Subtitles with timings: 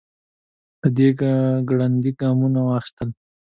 [0.95, 1.09] دی
[1.69, 3.09] ګړندي ګامونه واخيستل.